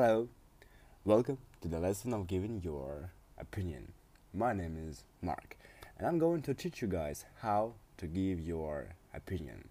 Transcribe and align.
Hello, 0.00 0.28
welcome 1.04 1.38
to 1.60 1.66
the 1.66 1.80
lesson 1.80 2.14
of 2.14 2.28
giving 2.28 2.60
your 2.62 3.10
opinion. 3.36 3.94
My 4.32 4.52
name 4.52 4.76
is 4.88 5.02
Mark, 5.20 5.56
and 5.98 6.06
I'm 6.06 6.20
going 6.20 6.40
to 6.42 6.54
teach 6.54 6.80
you 6.80 6.86
guys 6.86 7.24
how 7.40 7.72
to 7.96 8.06
give 8.06 8.38
your 8.38 8.90
opinion. 9.12 9.66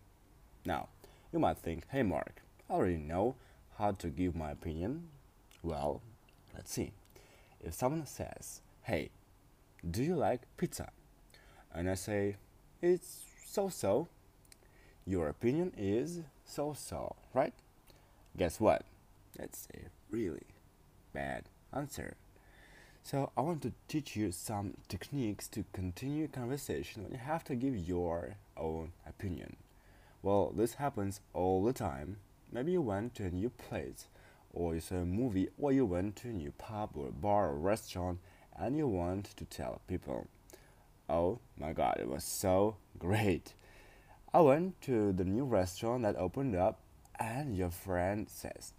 Now, 0.66 0.90
you 1.32 1.40
might 1.40 1.60
think, 1.60 1.86
hey 1.92 2.04
Mark, 2.04 2.42
I 2.70 2.74
already 2.74 2.98
know 2.98 3.36
how 3.78 3.94
to 3.94 4.10
give 4.10 4.36
my 4.36 4.52
opinion. 4.52 5.08
Well, 5.64 6.02
let's 6.54 6.74
see. 6.74 6.92
If 7.62 7.74
someone 7.76 8.06
says, 8.06 8.60
hey, 8.82 9.12
do 9.90 10.04
you 10.04 10.18
like 10.18 10.42
pizza? 10.58 10.90
And 11.74 11.90
I 11.90 11.94
say, 11.94 12.36
it's 12.82 13.24
so 13.46 13.70
so. 13.70 14.10
Your 15.06 15.30
opinion 15.30 15.72
is 15.78 16.20
so 16.44 16.76
so, 16.78 17.16
right? 17.34 17.54
Guess 18.36 18.60
what? 18.60 18.84
That's 19.38 19.68
a 19.74 19.90
really 20.10 20.48
bad 21.14 21.44
answer. 21.72 22.16
So 23.04 23.32
I 23.38 23.42
want 23.42 23.62
to 23.62 23.72
teach 23.88 24.16
you 24.16 24.32
some 24.32 24.74
techniques 24.90 25.48
to 25.50 25.64
continue 25.72 26.28
conversation 26.28 27.04
when 27.04 27.14
you 27.14 27.20
have 27.20 27.44
to 27.46 27.56
give 27.56 27.76
your 27.76 28.36
own 28.58 28.92
opinion. 29.08 29.56
Well, 30.22 30.52
this 30.56 30.74
happens 30.74 31.22
all 31.34 31.64
the 31.64 31.72
time. 31.72 32.18
Maybe 32.52 32.72
you 32.74 32.82
went 32.82 33.16
to 33.16 33.26
a 33.26 33.30
new 33.30 33.50
place, 33.50 34.08
or 34.52 34.74
you 34.74 34.82
saw 34.82 34.96
a 34.96 35.06
movie, 35.06 35.50
or 35.58 35.72
you 35.72 35.86
went 35.86 36.16
to 36.18 36.30
a 36.30 36.34
new 36.34 36.52
pub 36.52 36.92
or 36.96 37.12
bar 37.12 37.52
or 37.52 37.60
restaurant, 37.60 38.20
and 38.58 38.76
you 38.76 38.88
want 38.88 39.26
to 39.38 39.46
tell 39.46 39.82
people, 39.88 40.28
"Oh 41.08 41.40
my 41.56 41.74
God, 41.74 41.98
it 42.00 42.10
was 42.10 42.24
so 42.24 42.78
great." 42.98 43.54
I 44.34 44.42
went 44.42 44.82
to 44.82 45.14
the 45.14 45.24
new 45.24 45.46
restaurant 45.46 46.04
that 46.04 46.16
opened 46.16 46.56
up, 46.56 46.82
and 47.20 47.56
your 47.56 47.72
friend 47.72 48.28
says, 48.30 48.74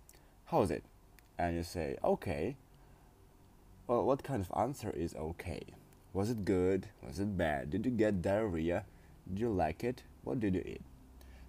How's 0.51 0.71
it? 0.71 0.83
And 1.39 1.57
you 1.57 1.63
say, 1.63 1.99
Okay. 2.03 2.57
Well, 3.87 4.05
what 4.05 4.23
kind 4.23 4.41
of 4.43 4.51
answer 4.57 4.91
is 4.91 5.15
okay? 5.15 5.63
Was 6.15 6.31
it 6.31 6.47
good? 6.47 6.89
Was 7.07 7.19
it 7.19 7.37
bad? 7.37 7.69
Did 7.69 7.85
you 7.85 7.93
get 7.93 8.23
diarrhea? 8.23 8.85
Did 9.29 9.41
you 9.41 9.51
like 9.51 9.85
it? 9.85 10.05
What 10.25 10.41
did 10.41 10.55
you 10.55 10.63
eat? 10.65 10.81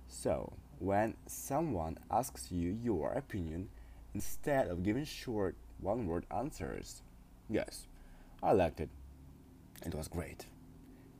So, 0.10 0.52
when 0.80 1.16
someone 1.28 1.98
asks 2.12 2.52
you 2.52 2.78
your 2.84 3.14
opinion, 3.14 3.70
instead 4.14 4.68
of 4.68 4.84
giving 4.84 5.06
short 5.06 5.56
one 5.80 6.06
word 6.06 6.26
answers, 6.30 7.02
yes, 7.50 7.88
I 8.44 8.52
liked 8.52 8.82
it. 8.82 8.90
It 9.86 9.96
was 9.96 10.10
great. 10.10 10.46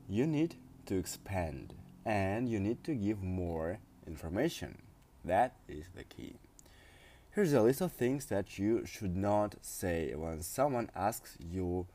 You 0.06 0.26
need 0.26 0.56
to 0.84 0.98
expand 0.98 1.72
and 2.04 2.46
you 2.46 2.60
need 2.60 2.84
to 2.84 2.94
give 2.94 3.22
more 3.22 3.78
information. 4.06 4.82
That 5.24 5.56
is 5.66 5.86
the 5.94 6.04
key. 6.04 6.36
Here's 7.32 7.52
a 7.52 7.62
list 7.62 7.80
of 7.80 7.92
things 7.92 8.24
that 8.26 8.58
you 8.58 8.84
should 8.84 9.14
not 9.16 9.54
say 9.62 10.12
when 10.16 10.42
someone 10.42 10.90
asks 10.96 11.36
you 11.38 11.86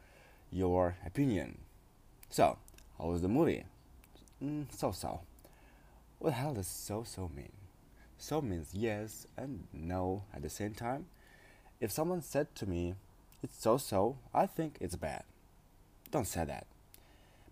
your 0.49 0.95
opinion. 1.05 1.57
So, 2.29 2.57
how 2.97 3.07
was 3.07 3.21
the 3.21 3.27
movie? 3.27 3.65
Mm, 4.41 4.73
so 4.73 4.93
so. 4.93 5.19
What 6.19 6.29
the 6.29 6.35
hell 6.37 6.53
does 6.53 6.67
so 6.67 7.03
so 7.03 7.29
mean? 7.35 7.51
So 8.17 8.41
means 8.41 8.69
yes 8.73 9.27
and 9.35 9.67
no 9.73 10.23
at 10.33 10.41
the 10.41 10.49
same 10.49 10.73
time. 10.73 11.07
If 11.81 11.91
someone 11.91 12.21
said 12.21 12.55
to 12.55 12.65
me, 12.65 12.95
it's 13.43 13.61
so 13.61 13.75
so, 13.75 14.15
I 14.33 14.45
think 14.45 14.77
it's 14.79 14.95
bad. 14.95 15.25
Don't 16.11 16.27
say 16.27 16.45
that. 16.45 16.65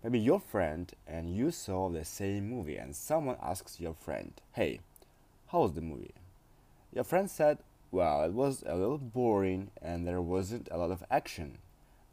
Maybe 0.02 0.20
your 0.20 0.40
friend 0.40 0.90
and 1.06 1.36
you 1.36 1.50
saw 1.50 1.90
the 1.90 2.06
same 2.06 2.48
movie 2.48 2.78
and 2.78 2.96
someone 2.96 3.36
asks 3.42 3.78
your 3.78 3.92
friend, 3.92 4.32
hey, 4.52 4.80
how 5.48 5.60
was 5.60 5.74
the 5.74 5.82
movie? 5.82 6.14
Your 6.90 7.04
friend 7.04 7.30
said, 7.30 7.58
well, 7.94 8.24
it 8.24 8.32
was 8.32 8.64
a 8.66 8.74
little 8.74 8.98
boring 8.98 9.70
and 9.80 10.04
there 10.04 10.20
wasn't 10.20 10.68
a 10.72 10.76
lot 10.76 10.90
of 10.90 11.04
action. 11.12 11.58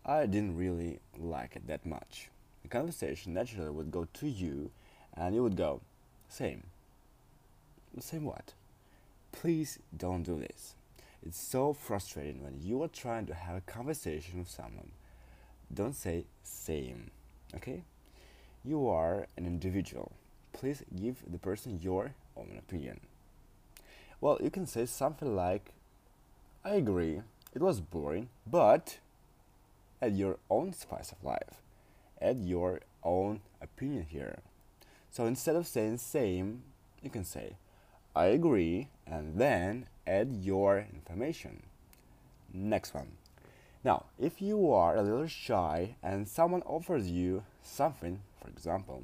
I 0.05 0.27
didn't 0.27 0.55
really 0.55 0.99
like 1.17 1.55
it 1.55 1.65
that 1.65 1.87
much. 1.87 2.29
The 2.61 2.67
conversation 2.67 3.33
naturally 3.33 3.71
would 3.71 3.89
go 3.89 4.07
to 4.13 4.29
you 4.29 4.69
and 5.17 5.33
you 5.33 5.41
would 5.41 5.57
go, 5.57 5.81
same. 6.29 6.65
Same 7.99 8.25
what? 8.25 8.53
Please 9.31 9.79
don't 9.97 10.21
do 10.21 10.39
this. 10.39 10.75
It's 11.25 11.39
so 11.39 11.73
frustrating 11.73 12.43
when 12.43 12.61
you 12.61 12.83
are 12.83 12.87
trying 12.87 13.25
to 13.25 13.33
have 13.33 13.57
a 13.57 13.61
conversation 13.61 14.37
with 14.37 14.49
someone. 14.49 14.91
Don't 15.73 15.95
say 15.95 16.25
same, 16.43 17.09
okay? 17.55 17.81
You 18.63 18.87
are 18.87 19.25
an 19.35 19.47
individual. 19.47 20.11
Please 20.53 20.83
give 20.95 21.23
the 21.27 21.39
person 21.39 21.79
your 21.81 22.13
own 22.37 22.59
opinion. 22.59 22.99
Well, 24.21 24.37
you 24.39 24.51
can 24.51 24.67
say 24.67 24.85
something 24.85 25.35
like, 25.35 25.73
I 26.63 26.75
agree, 26.75 27.21
it 27.55 27.61
was 27.61 27.81
boring, 27.81 28.29
but 28.45 28.99
add 29.99 30.15
your 30.15 30.37
own 30.47 30.73
spice 30.73 31.11
of 31.11 31.23
life. 31.23 31.61
Add 32.21 32.45
your 32.45 32.81
own 33.03 33.41
opinion 33.59 34.05
here. 34.07 34.37
So 35.09 35.25
instead 35.25 35.55
of 35.55 35.65
saying 35.65 35.97
same, 35.97 36.61
you 37.01 37.09
can 37.09 37.25
say, 37.25 37.55
I 38.15 38.25
agree, 38.25 38.89
and 39.07 39.39
then 39.39 39.87
add 40.05 40.31
your 40.31 40.85
information. 40.93 41.63
Next 42.53 42.93
one. 42.93 43.13
Now, 43.83 44.05
if 44.19 44.39
you 44.39 44.71
are 44.71 44.95
a 44.95 45.01
little 45.01 45.25
shy 45.25 45.95
and 46.03 46.27
someone 46.27 46.61
offers 46.61 47.09
you 47.09 47.43
something, 47.63 48.21
for 48.39 48.49
example, 48.49 49.03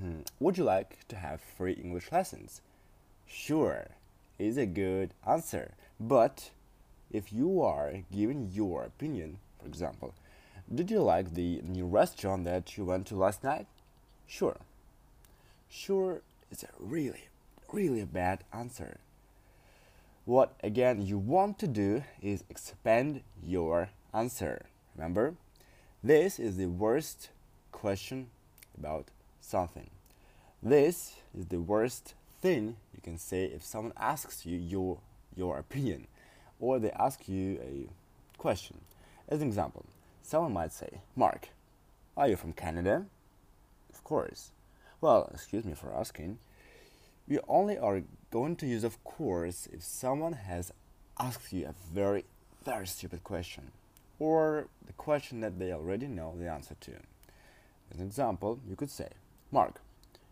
hmm, 0.00 0.20
would 0.40 0.56
you 0.56 0.64
like 0.64 1.06
to 1.08 1.16
have 1.16 1.42
free 1.42 1.74
English 1.74 2.10
lessons? 2.10 2.62
Sure, 3.26 3.88
is 4.38 4.56
a 4.56 4.66
good 4.66 5.10
answer. 5.26 5.72
But 5.98 6.50
if 7.10 7.32
you 7.32 7.62
are 7.62 8.02
giving 8.12 8.50
your 8.52 8.84
opinion, 8.84 9.38
for 9.60 9.66
example, 9.66 10.14
did 10.72 10.90
you 10.90 11.02
like 11.02 11.34
the 11.34 11.60
new 11.62 11.86
restaurant 11.86 12.44
that 12.44 12.76
you 12.76 12.84
went 12.84 13.06
to 13.08 13.16
last 13.16 13.44
night? 13.44 13.66
Sure. 14.26 14.56
Sure 15.68 16.22
is 16.50 16.62
a 16.62 16.68
really, 16.78 17.28
really 17.72 18.04
bad 18.04 18.44
answer. 18.52 18.98
What 20.24 20.54
again 20.62 21.04
you 21.04 21.18
want 21.18 21.58
to 21.58 21.66
do 21.66 22.04
is 22.22 22.44
expand 22.48 23.22
your 23.42 23.90
answer. 24.14 24.66
Remember? 24.96 25.34
This 26.02 26.38
is 26.38 26.56
the 26.56 26.66
worst 26.66 27.30
question 27.70 28.28
about 28.78 29.08
something. 29.40 29.90
This 30.62 31.16
is 31.36 31.46
the 31.46 31.60
worst 31.60 32.14
thing 32.42 32.76
you 32.94 33.00
can 33.02 33.16
say 33.16 33.44
if 33.44 33.62
someone 33.64 33.92
asks 33.96 34.44
you 34.44 34.58
your 34.58 34.98
your 35.34 35.58
opinion 35.58 36.08
or 36.60 36.78
they 36.78 36.90
ask 36.90 37.28
you 37.28 37.58
a 37.62 37.88
question. 38.38 38.80
As 39.28 39.40
an 39.40 39.48
example, 39.48 39.86
someone 40.22 40.52
might 40.52 40.72
say, 40.72 41.00
"Mark, 41.16 41.48
are 42.16 42.28
you 42.28 42.36
from 42.36 42.52
Canada?" 42.52 43.06
Of 43.94 44.04
course. 44.04 44.50
Well, 45.00 45.30
excuse 45.32 45.64
me 45.64 45.74
for 45.74 45.94
asking. 45.94 46.38
We 47.28 47.38
only 47.48 47.78
are 47.78 48.02
going 48.30 48.56
to 48.56 48.66
use 48.66 48.84
of 48.84 49.02
course 49.04 49.68
if 49.72 49.82
someone 49.82 50.34
has 50.50 50.72
asked 51.18 51.52
you 51.52 51.66
a 51.66 51.74
very 51.94 52.24
very 52.64 52.86
stupid 52.86 53.22
question 53.24 53.72
or 54.18 54.66
the 54.86 54.92
question 54.92 55.40
that 55.40 55.58
they 55.58 55.72
already 55.72 56.06
know 56.06 56.34
the 56.38 56.48
answer 56.48 56.76
to. 56.80 56.92
As 57.90 57.98
an 57.98 58.06
example, 58.06 58.60
you 58.68 58.76
could 58.76 58.90
say, 58.90 59.08
Mark, 59.50 59.80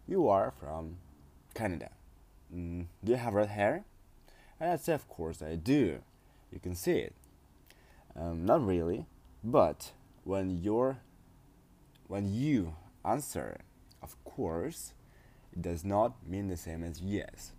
you 0.06 0.28
are 0.28 0.52
from 0.60 0.96
Canada. 1.54 1.90
Mm, 2.54 2.86
do 3.04 3.12
you 3.12 3.18
have 3.18 3.34
red 3.34 3.48
hair? 3.48 3.84
And 4.58 4.70
I'd 4.70 4.80
say, 4.80 4.92
of 4.92 5.08
course 5.08 5.42
I 5.42 5.56
do. 5.56 6.00
You 6.52 6.60
can 6.60 6.74
see 6.74 6.98
it. 6.98 7.14
Um, 8.16 8.44
not 8.44 8.66
really, 8.66 9.06
but 9.42 9.92
when 10.24 10.50
you're 10.50 10.98
when 12.08 12.32
you 12.32 12.74
answer, 13.04 13.58
of 14.02 14.16
course, 14.24 14.94
it 15.52 15.62
does 15.62 15.84
not 15.84 16.26
mean 16.26 16.48
the 16.48 16.56
same 16.56 16.82
as 16.82 17.00
yes. 17.00 17.52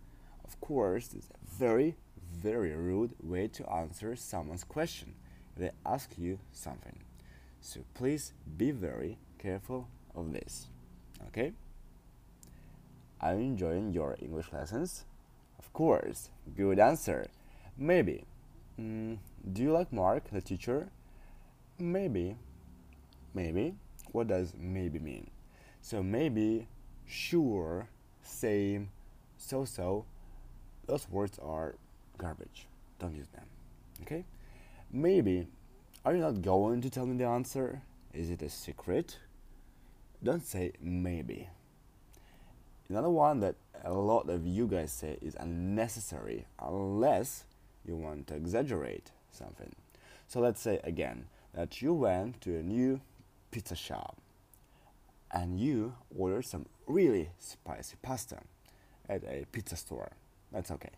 Of 0.43 0.59
course, 0.59 1.13
it's 1.15 1.29
a 1.29 1.55
very, 1.57 1.95
very 2.29 2.75
rude 2.75 3.13
way 3.23 3.47
to 3.47 3.69
answer 3.71 4.17
someone's 4.17 4.65
question 4.65 5.15
they 5.57 5.71
ask 5.85 6.17
you 6.17 6.39
something. 6.51 6.99
So 7.61 7.81
please 7.93 8.33
be 8.57 8.71
very 8.71 9.17
careful 9.37 9.87
of 10.15 10.33
this. 10.33 10.67
Okay? 11.27 11.53
Are 13.21 13.35
you 13.35 13.41
enjoying 13.41 13.93
your 13.93 14.17
English 14.19 14.51
lessons? 14.51 15.05
Of 15.59 15.71
course, 15.73 16.31
good 16.57 16.79
answer. 16.79 17.27
Maybe. 17.77 18.25
Mm, 18.79 19.19
do 19.53 19.61
you 19.61 19.71
like 19.71 19.93
Mark, 19.93 20.31
the 20.31 20.41
teacher? 20.41 20.89
Maybe. 21.77 22.35
Maybe. 23.35 23.75
What 24.11 24.27
does 24.27 24.53
maybe 24.57 24.97
mean? 24.97 25.29
So 25.81 26.01
maybe, 26.01 26.67
sure, 27.05 27.87
same, 28.23 28.89
so 29.37 29.65
so. 29.65 30.05
Those 30.87 31.07
words 31.09 31.37
are 31.39 31.75
garbage. 32.17 32.67
Don't 32.97 33.15
use 33.15 33.27
them. 33.27 33.45
Okay? 34.01 34.25
Maybe. 34.91 35.47
Are 36.03 36.15
you 36.15 36.21
not 36.21 36.41
going 36.41 36.81
to 36.81 36.89
tell 36.89 37.05
me 37.05 37.17
the 37.17 37.25
answer? 37.25 37.83
Is 38.13 38.31
it 38.31 38.41
a 38.41 38.49
secret? 38.49 39.19
Don't 40.23 40.43
say 40.43 40.73
maybe. 40.81 41.49
Another 42.91 43.09
one 43.09 43.39
that 43.39 43.55
a 43.85 43.93
lot 43.93 44.29
of 44.29 44.45
you 44.45 44.67
guys 44.67 44.91
say 44.91 45.17
is 45.21 45.33
unnecessary 45.39 46.45
unless 46.61 47.45
you 47.85 47.95
want 47.95 48.27
to 48.27 48.35
exaggerate 48.35 49.11
something. 49.31 49.73
So 50.27 50.41
let's 50.41 50.59
say 50.59 50.81
again 50.83 51.27
that 51.53 51.81
you 51.81 51.93
went 51.93 52.41
to 52.41 52.57
a 52.57 52.61
new 52.61 52.99
pizza 53.49 53.77
shop 53.77 54.17
and 55.31 55.57
you 55.57 55.93
ordered 56.13 56.43
some 56.43 56.65
really 56.85 57.29
spicy 57.39 57.95
pasta 58.01 58.39
at 59.07 59.23
a 59.23 59.45
pizza 59.53 59.77
store. 59.77 60.11
That's 60.51 60.69
okay. 60.71 60.91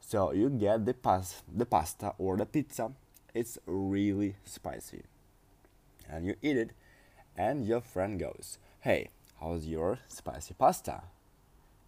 So 0.00 0.32
you 0.32 0.50
get 0.50 0.84
the 0.84 0.94
pas 0.94 1.44
the 1.46 1.64
pasta 1.64 2.14
or 2.18 2.36
the 2.36 2.46
pizza. 2.46 2.90
It's 3.34 3.56
really 3.66 4.34
spicy. 4.44 5.04
And 6.10 6.26
you 6.26 6.34
eat 6.42 6.56
it 6.56 6.70
and 7.36 7.64
your 7.64 7.82
friend 7.82 8.18
goes, 8.18 8.58
"Hey, 8.80 9.10
how's 9.38 9.64
your 9.64 10.00
spicy 10.08 10.54
pasta?" 10.54 11.04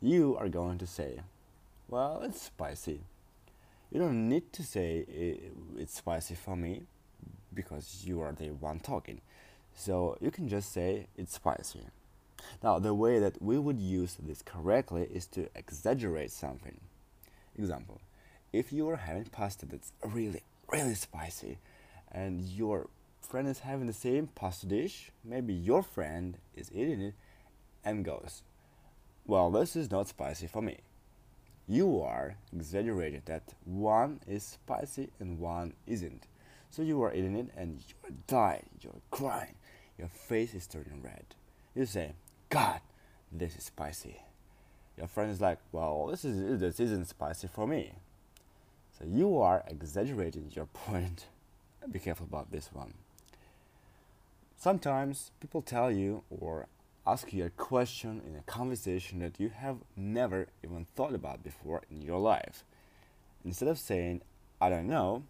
You 0.01 0.37
are 0.37 0.49
going 0.49 0.79
to 0.79 0.87
say, 0.87 1.21
"Well, 1.89 2.23
it's 2.23 2.43
spicy." 2.43 3.01
You 3.91 4.01
don't 4.01 4.29
need 4.29 4.53
to 4.53 4.63
say 4.63 5.05
it's 5.77 5.97
spicy 5.97 6.35
for 6.35 6.57
me 6.57 6.83
because 7.55 8.05
you 8.05 8.21
are 8.21 8.33
the 8.33 8.51
one 8.51 8.81
talking. 8.81 9.23
So 9.75 10.19
you 10.21 10.31
can 10.31 10.49
just 10.49 10.73
say 10.73 11.07
it's 11.17 11.35
spicy. 11.35 11.87
Now, 12.63 12.79
the 12.79 12.95
way 12.95 13.19
that 13.19 13.41
we 13.41 13.59
would 13.59 13.81
use 13.81 14.17
this 14.21 14.43
correctly 14.43 15.09
is 15.13 15.27
to 15.29 15.49
exaggerate 15.55 16.31
something. 16.31 16.81
Example, 17.57 18.01
if 18.53 18.73
you 18.73 18.89
are 18.89 18.97
having 18.97 19.25
pasta 19.25 19.67
that's 19.67 19.93
really, 20.05 20.43
really 20.71 20.95
spicy 20.95 21.59
and 22.13 22.43
your 22.43 22.89
friend 23.21 23.49
is 23.49 23.61
having 23.61 23.87
the 23.87 23.93
same 23.93 24.29
pasta 24.29 24.67
dish, 24.67 25.11
maybe 25.25 25.53
your 25.55 25.83
friend 25.83 26.37
is 26.55 26.71
eating 26.73 27.01
it 27.01 27.15
and 27.85 28.05
goes, 28.05 28.43
Well, 29.29 29.51
this 29.53 29.77
is 29.77 29.93
not 29.93 30.09
spicy 30.09 30.49
for 30.49 30.63
me 30.63 30.79
you 31.69 32.01
are 32.01 32.37
exaggerated 32.53 33.27
that 33.27 33.55
one 33.65 34.21
is 34.27 34.43
spicy 34.43 35.11
and 35.21 35.39
one 35.39 35.75
isn't. 35.87 36.27
So 36.71 36.83
you 36.83 37.03
are 37.03 37.15
eating 37.15 37.37
it 37.37 37.51
and 37.55 37.83
you're 37.87 38.17
dying, 38.27 38.67
you're 38.81 39.03
crying, 39.11 39.55
your 39.99 40.09
face 40.09 40.55
is 40.55 40.67
turning 40.67 41.03
red. 41.03 41.25
You 41.75 41.85
say, 41.85 42.13
God, 42.49 42.81
this 43.31 43.55
is 43.55 43.65
spicy. 43.65 44.17
Your 44.97 45.07
friend 45.07 45.31
is 45.31 45.41
like, 45.41 45.59
Well, 45.71 46.07
this 46.07 46.25
is 46.25 46.61
this 46.61 46.81
isn't 46.81 47.07
spicy 47.07 47.47
for 47.47 47.67
me. 47.67 47.93
So 48.99 49.05
you 49.07 49.39
are 49.39 49.63
exaggerating 49.69 50.51
your 50.55 50.67
point. 50.73 51.27
Be 51.91 51.99
careful 51.99 52.27
about 52.27 52.51
this 52.51 52.71
one. 52.73 52.95
Sometimes 54.57 55.31
people 55.39 55.63
tell 55.63 55.91
you 55.91 56.23
or 56.31 56.67
ask 57.09 57.33
you 57.33 57.47
a 57.47 57.51
question 57.51 58.21
in 58.27 58.37
a 58.37 58.43
conversation 58.43 59.21
that 59.21 59.41
you 59.41 59.49
have 59.49 59.79
never 59.97 60.47
even 60.63 60.85
thought 60.95 61.15
about 61.15 61.43
before 61.43 61.83
in 61.91 62.03
your 62.03 62.21
life. 62.21 62.65
Instead 63.47 63.69
of 63.69 63.79
saying, 63.79 64.21
I 64.61 64.69
don't 64.69 64.89
know, 64.89 65.23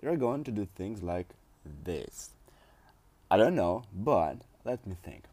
you're 0.00 0.16
going 0.16 0.42
to 0.44 0.50
do 0.50 0.66
things 0.74 1.02
like 1.02 1.28
this. 1.84 2.30
I 3.30 3.36
don't 3.36 3.54
know, 3.54 3.84
but 3.94 4.38
let 4.64 4.86
me 4.86 4.96
think. 5.04 5.24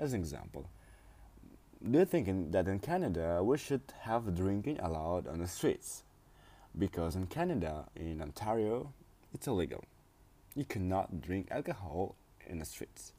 As 0.00 0.14
an 0.14 0.20
example, 0.20 0.70
do 1.82 1.98
you 1.98 2.06
think 2.06 2.52
that 2.52 2.66
in 2.66 2.78
Canada 2.78 3.42
we 3.44 3.58
should 3.58 3.82
have 4.00 4.34
drinking 4.34 4.80
allowed 4.80 5.26
on 5.26 5.40
the 5.40 5.48
streets? 5.48 6.02
Because 6.78 7.14
in 7.14 7.26
Canada, 7.26 7.88
in 7.94 8.22
Ontario, 8.22 8.94
it's 9.34 9.46
illegal. 9.46 9.84
You 10.54 10.64
cannot 10.64 11.20
drink 11.20 11.48
alcohol 11.50 12.14
in 12.46 12.58
the 12.58 12.64
streets 12.64 13.12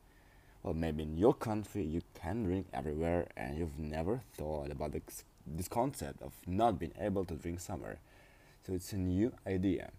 well, 0.63 0.73
maybe 0.73 1.03
in 1.03 1.17
your 1.17 1.33
country 1.33 1.83
you 1.83 2.01
can 2.13 2.43
drink 2.43 2.67
everywhere 2.73 3.27
and 3.35 3.57
you've 3.57 3.77
never 3.77 4.21
thought 4.33 4.71
about 4.71 4.93
this, 4.93 5.25
this 5.45 5.67
concept 5.67 6.21
of 6.21 6.31
not 6.47 6.79
being 6.79 6.93
able 6.99 7.25
to 7.25 7.35
drink 7.35 7.59
somewhere. 7.59 7.99
So 8.65 8.73
it's 8.73 8.93
a 8.93 8.97
new 8.97 9.33
idea. 9.45 9.91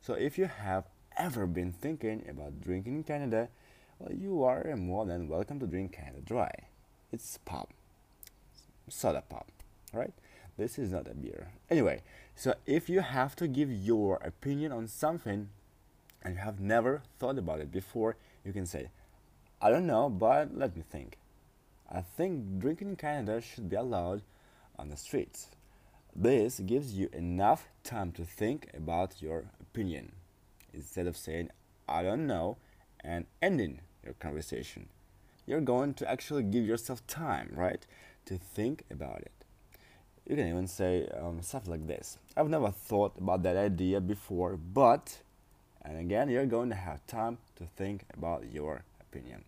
So 0.00 0.14
if 0.14 0.38
you 0.38 0.46
have 0.46 0.84
ever 1.18 1.46
been 1.46 1.72
thinking 1.72 2.24
about 2.28 2.62
drinking 2.62 2.96
in 2.96 3.02
Canada, 3.04 3.48
well, 3.98 4.12
you 4.12 4.44
are 4.44 4.74
more 4.76 5.04
than 5.04 5.28
welcome 5.28 5.60
to 5.60 5.66
drink 5.66 5.92
Canada 5.92 6.20
Dry. 6.24 6.50
It's 7.12 7.38
pop, 7.44 7.72
soda 8.88 9.22
pop, 9.28 9.50
right? 9.92 10.12
This 10.56 10.78
is 10.78 10.92
not 10.92 11.06
a 11.06 11.14
beer. 11.14 11.48
Anyway, 11.70 12.02
so 12.34 12.54
if 12.64 12.88
you 12.88 13.00
have 13.00 13.36
to 13.36 13.46
give 13.46 13.70
your 13.70 14.16
opinion 14.24 14.72
on 14.72 14.88
something 14.88 15.50
and 16.22 16.34
you 16.34 16.40
have 16.40 16.60
never 16.60 17.02
thought 17.18 17.36
about 17.38 17.60
it 17.60 17.70
before, 17.70 18.16
you 18.44 18.52
can 18.52 18.64
say, 18.64 18.88
I 19.60 19.70
don't 19.70 19.86
know, 19.86 20.10
but 20.10 20.56
let 20.56 20.76
me 20.76 20.82
think. 20.88 21.16
I 21.90 22.02
think 22.02 22.58
drinking 22.58 22.90
in 22.90 22.96
Canada 22.96 23.40
should 23.40 23.70
be 23.70 23.76
allowed 23.76 24.22
on 24.78 24.90
the 24.90 24.96
streets. 24.96 25.48
This 26.14 26.60
gives 26.60 26.92
you 26.92 27.08
enough 27.12 27.68
time 27.82 28.12
to 28.12 28.24
think 28.24 28.68
about 28.74 29.22
your 29.22 29.44
opinion 29.60 30.12
instead 30.74 31.06
of 31.06 31.16
saying, 31.16 31.50
I 31.88 32.02
don't 32.02 32.26
know, 32.26 32.58
and 33.00 33.26
ending 33.40 33.80
your 34.04 34.14
conversation. 34.14 34.88
You're 35.46 35.60
going 35.60 35.94
to 35.94 36.10
actually 36.10 36.42
give 36.42 36.66
yourself 36.66 37.06
time, 37.06 37.52
right, 37.54 37.86
to 38.26 38.36
think 38.36 38.84
about 38.90 39.22
it. 39.22 39.32
You 40.28 40.36
can 40.36 40.48
even 40.48 40.66
say 40.66 41.08
um, 41.18 41.40
stuff 41.40 41.68
like 41.68 41.86
this 41.86 42.18
I've 42.36 42.50
never 42.50 42.70
thought 42.70 43.12
about 43.16 43.42
that 43.44 43.56
idea 43.56 44.00
before, 44.00 44.56
but, 44.56 45.18
and 45.82 45.98
again, 45.98 46.28
you're 46.28 46.46
going 46.46 46.68
to 46.70 46.74
have 46.74 47.06
time 47.06 47.38
to 47.56 47.64
think 47.64 48.04
about 48.12 48.52
your 48.52 48.82
opinion. 49.10 49.44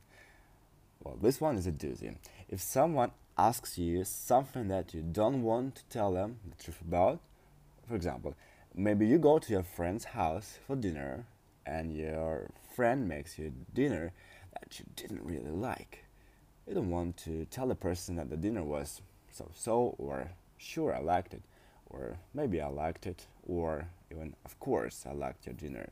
Well, 1.02 1.18
this 1.20 1.40
one 1.40 1.56
is 1.56 1.66
a 1.66 1.72
doozy. 1.72 2.16
If 2.48 2.60
someone 2.60 3.12
asks 3.36 3.78
you 3.78 4.04
something 4.04 4.68
that 4.68 4.94
you 4.94 5.02
don't 5.02 5.42
want 5.42 5.76
to 5.76 5.84
tell 5.84 6.12
them 6.12 6.38
the 6.48 6.62
truth 6.62 6.80
about, 6.80 7.20
for 7.88 7.94
example, 7.94 8.34
maybe 8.74 9.06
you 9.06 9.18
go 9.18 9.38
to 9.38 9.52
your 9.52 9.62
friend's 9.62 10.04
house 10.04 10.58
for 10.66 10.76
dinner 10.76 11.24
and 11.64 11.96
your 11.96 12.50
friend 12.74 13.08
makes 13.08 13.38
you 13.38 13.52
dinner 13.74 14.12
that 14.52 14.78
you 14.78 14.86
didn't 14.96 15.24
really 15.24 15.50
like. 15.50 16.04
You 16.66 16.74
don't 16.74 16.90
want 16.90 17.16
to 17.18 17.44
tell 17.46 17.68
the 17.68 17.74
person 17.74 18.16
that 18.16 18.30
the 18.30 18.36
dinner 18.36 18.62
was 18.62 19.00
so 19.30 19.50
so 19.54 19.94
or 19.98 20.30
sure 20.56 20.94
I 20.94 21.00
liked 21.00 21.32
it 21.32 21.42
or 21.88 22.18
maybe 22.34 22.60
I 22.60 22.68
liked 22.68 23.06
it 23.06 23.26
or 23.46 23.88
even 24.10 24.34
of 24.44 24.58
course 24.58 25.04
I 25.08 25.12
liked 25.12 25.46
your 25.46 25.54
dinner. 25.54 25.90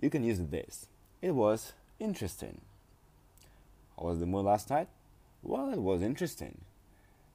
You 0.00 0.10
can 0.10 0.24
use 0.24 0.40
this. 0.40 0.88
It 1.22 1.32
was 1.32 1.72
interesting. 1.98 2.60
How 3.98 4.06
was 4.06 4.18
the 4.20 4.26
mood 4.26 4.44
last 4.44 4.70
night? 4.70 4.88
Well, 5.42 5.70
it 5.70 5.80
was 5.80 6.02
interesting. 6.02 6.62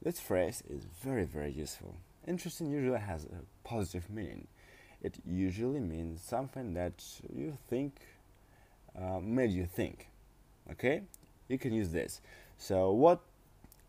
This 0.02 0.20
phrase 0.20 0.64
is 0.70 0.86
very, 1.04 1.26
very 1.26 1.52
useful. 1.52 1.96
Interesting 2.28 2.72
usually 2.72 3.00
has 3.00 3.26
a 3.26 3.68
positive 3.68 4.10
meaning. 4.10 4.48
It 5.02 5.16
usually 5.26 5.80
means 5.80 6.22
something 6.22 6.74
that 6.74 7.04
you 7.34 7.58
think 7.70 8.00
uh, 9.00 9.20
made 9.20 9.52
you 9.52 9.66
think. 9.66 10.10
Okay? 10.72 11.04
You 11.48 11.58
can 11.58 11.74
use 11.74 11.90
this. 11.92 12.22
So, 12.58 12.92
what? 12.92 13.22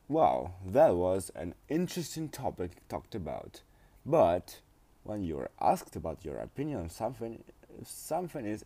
Wow, 0.08 0.54
that 0.66 0.96
was 0.96 1.30
an 1.36 1.54
interesting 1.68 2.28
topic 2.28 2.72
talked 2.88 3.14
about. 3.14 3.62
But 4.04 4.58
when 5.04 5.22
you're 5.22 5.50
asked 5.60 5.94
about 5.94 6.24
your 6.24 6.38
opinion 6.38 6.80
on 6.80 6.90
something, 6.90 7.42
if 7.80 7.88
something 7.88 8.44
is 8.44 8.64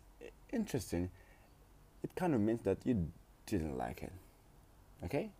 interesting, 0.51 1.11
it 2.03 2.15
kind 2.15 2.33
of 2.33 2.41
means 2.41 2.61
that 2.63 2.79
you 2.83 3.11
didn't 3.45 3.77
like 3.77 4.03
it. 4.03 4.13
Okay? 5.03 5.31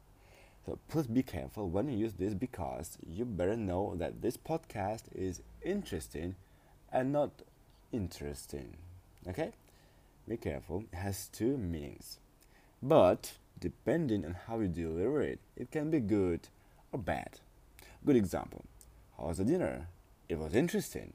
So 0.65 0.79
please 0.89 1.07
be 1.07 1.24
careful 1.24 1.69
when 1.69 1.89
you 1.89 1.97
use 1.97 2.13
this 2.13 2.33
because 2.33 2.97
you 3.07 3.25
better 3.25 3.55
know 3.55 3.95
that 3.97 4.21
this 4.21 4.38
podcast 4.38 5.03
is 5.13 5.41
interesting 5.62 6.35
and 6.91 7.12
not 7.12 7.31
interesting. 7.91 8.77
Okay? 9.27 9.51
Be 10.27 10.38
careful. 10.38 10.85
It 10.91 10.97
has 10.97 11.27
two 11.27 11.57
meanings. 11.57 12.19
But 12.81 13.33
depending 13.59 14.25
on 14.25 14.35
how 14.47 14.59
you 14.59 14.67
deliver 14.67 15.21
it, 15.21 15.39
it 15.55 15.71
can 15.71 15.91
be 15.91 16.00
good 16.00 16.50
or 16.91 17.00
bad. 17.00 17.39
Good 18.05 18.15
example. 18.15 18.65
How 19.17 19.27
was 19.27 19.38
the 19.38 19.45
dinner? 19.45 19.88
It 20.27 20.39
was 20.39 20.55
interesting. 20.55 21.13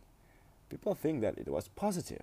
People 0.68 0.94
think 0.94 1.20
that 1.22 1.38
it 1.38 1.48
was 1.48 1.68
positive. 1.68 2.22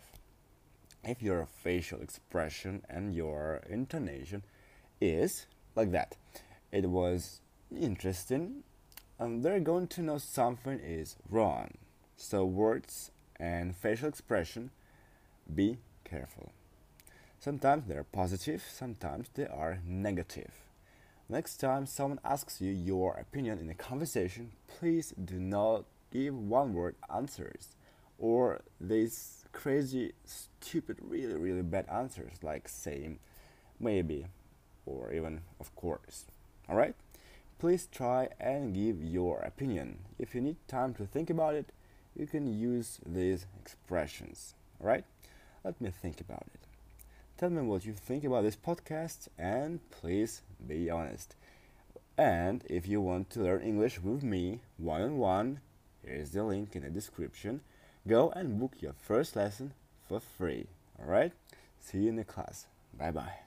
If 1.04 1.22
your 1.22 1.46
facial 1.46 2.02
expression 2.02 2.84
and 2.90 3.14
your 3.14 3.62
intonation 3.70 4.44
is 5.00 5.46
like 5.76 5.92
that. 5.92 6.16
It 6.72 6.90
was 6.90 7.42
interesting. 7.76 8.64
Um, 9.20 9.42
they're 9.42 9.60
going 9.60 9.88
to 9.88 10.02
know 10.02 10.18
something 10.18 10.80
is 10.80 11.16
wrong. 11.30 11.70
So 12.16 12.46
words 12.46 13.12
and 13.40 13.76
facial 13.76 14.10
expression, 14.10 14.72
be 15.54 15.78
careful. 16.04 16.52
Sometimes 17.40 17.88
they're 17.88 18.04
positive, 18.04 18.64
sometimes 18.70 19.30
they 19.34 19.46
are 19.46 19.80
negative. 19.86 20.52
Next 21.30 21.58
time 21.58 21.86
someone 21.86 22.20
asks 22.24 22.62
you 22.62 22.72
your 22.72 23.14
opinion 23.16 23.60
in 23.60 23.70
a 23.70 23.76
conversation, 23.76 24.52
please 24.68 25.14
do 25.24 25.36
not 25.36 25.86
give 26.12 26.36
one 26.36 26.74
word 26.74 26.96
answers 27.14 27.76
or 28.18 28.62
these 28.80 29.46
crazy, 29.52 30.14
stupid, 30.26 30.98
really, 31.02 31.36
really 31.36 31.62
bad 31.62 31.86
answers 31.90 32.34
like 32.42 32.68
saying 32.68 33.20
maybe 33.80 34.26
or 34.88 35.12
even 35.12 35.42
of 35.60 35.76
course. 35.76 36.26
Alright? 36.70 36.96
Please 37.60 37.88
try 37.92 38.30
and 38.40 38.74
give 38.74 39.04
your 39.04 39.40
opinion. 39.40 40.00
If 40.20 40.34
you 40.34 40.42
need 40.42 40.58
time 40.68 40.94
to 40.96 41.06
think 41.06 41.30
about 41.30 41.56
it, 41.56 41.72
you 42.16 42.28
can 42.28 42.48
use 42.60 43.00
these 43.06 43.46
expressions. 43.60 44.54
Alright? 44.82 45.06
Let 45.64 45.80
me 45.82 45.90
think 45.90 46.22
about 46.22 46.46
it. 46.54 46.62
Tell 47.38 47.50
me 47.50 47.62
what 47.62 47.86
you 47.86 47.94
think 47.94 48.24
about 48.24 48.44
this 48.44 48.56
podcast 48.56 49.28
and 49.38 49.80
please 49.92 50.42
be 50.66 50.90
honest. 50.90 51.36
And 52.18 52.64
if 52.68 52.88
you 52.88 53.00
want 53.00 53.30
to 53.32 53.42
learn 53.42 53.62
English 53.62 54.02
with 54.02 54.24
me 54.24 54.62
one 54.78 55.02
on 55.02 55.18
one, 55.18 55.60
here's 56.04 56.32
the 56.32 56.44
link 56.44 56.76
in 56.76 56.82
the 56.84 56.90
description. 56.90 57.62
Go 58.08 58.32
and 58.32 58.60
book 58.60 58.74
your 58.80 58.94
first 58.94 59.36
lesson 59.36 59.74
for 60.08 60.20
free. 60.20 60.68
Alright? 61.00 61.34
See 61.80 62.00
you 62.00 62.10
in 62.10 62.16
the 62.16 62.24
class. 62.24 62.66
Bye 62.98 63.12
bye. 63.12 63.47